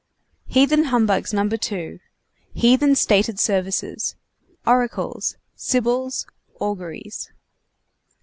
[0.47, 1.47] HEATHEN HUMBUGS NO.
[1.49, 1.99] 2.
[2.55, 4.15] HEATHEN STATED SERVICES.
[4.65, 5.37] ORACLES.
[5.55, 6.25] SIBYLS.
[6.59, 7.29] AUGURIES.